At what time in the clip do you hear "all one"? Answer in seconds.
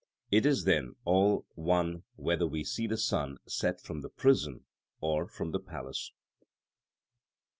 1.05-2.01